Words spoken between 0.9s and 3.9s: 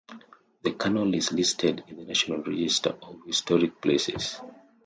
is listed in the National Register of Historic